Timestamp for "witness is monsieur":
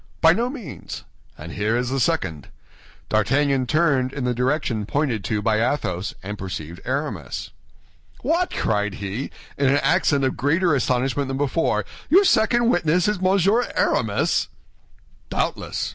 12.71-13.71